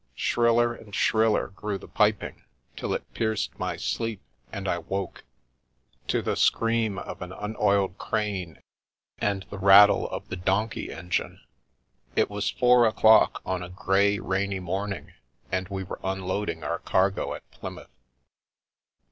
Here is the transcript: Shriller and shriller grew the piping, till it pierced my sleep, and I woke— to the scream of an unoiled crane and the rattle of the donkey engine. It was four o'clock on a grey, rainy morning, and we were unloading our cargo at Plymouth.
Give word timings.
Shriller 0.15 0.73
and 0.73 0.95
shriller 0.95 1.49
grew 1.49 1.77
the 1.77 1.87
piping, 1.87 2.41
till 2.75 2.91
it 2.95 3.13
pierced 3.13 3.59
my 3.59 3.77
sleep, 3.77 4.19
and 4.51 4.67
I 4.67 4.79
woke— 4.79 5.23
to 6.07 6.23
the 6.23 6.35
scream 6.35 6.97
of 6.97 7.21
an 7.21 7.31
unoiled 7.31 7.99
crane 7.99 8.57
and 9.19 9.45
the 9.51 9.59
rattle 9.59 10.09
of 10.09 10.27
the 10.29 10.35
donkey 10.35 10.91
engine. 10.91 11.41
It 12.15 12.31
was 12.31 12.49
four 12.49 12.87
o'clock 12.87 13.43
on 13.45 13.61
a 13.61 13.69
grey, 13.69 14.17
rainy 14.17 14.59
morning, 14.59 15.13
and 15.51 15.69
we 15.69 15.83
were 15.83 15.99
unloading 16.03 16.63
our 16.63 16.79
cargo 16.79 17.35
at 17.35 17.47
Plymouth. 17.51 17.93